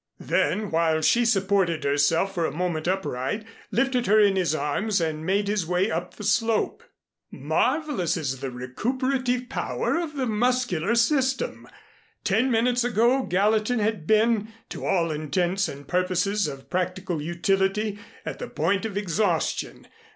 Then 0.19 0.71
while 0.71 1.01
she 1.03 1.25
supported 1.25 1.83
herself 1.83 2.33
for 2.33 2.47
a 2.47 2.51
moment 2.51 2.87
upright, 2.87 3.45
lifted 3.69 4.07
her 4.07 4.19
in 4.19 4.35
his 4.35 4.55
arms 4.55 4.99
and 4.99 5.23
made 5.23 5.47
his 5.47 5.67
way 5.67 5.91
up 5.91 6.15
the 6.15 6.23
slope. 6.23 6.83
Marvelous 7.29 8.17
is 8.17 8.39
the 8.39 8.49
recuperative 8.49 9.47
power 9.47 9.99
of 9.99 10.15
the 10.15 10.25
muscular 10.25 10.95
system! 10.95 11.67
Ten 12.23 12.49
minutes 12.49 12.83
ago 12.83 13.21
Gallatin 13.21 13.77
had 13.77 14.07
been, 14.07 14.51
to 14.69 14.87
all 14.87 15.11
intents 15.11 15.67
and 15.67 15.87
purposes 15.87 16.47
of 16.47 16.67
practical 16.67 17.21
utility, 17.21 17.99
at 18.25 18.39
the 18.39 18.47
point 18.47 18.85
of 18.85 18.97
exhaustion. 18.97 19.85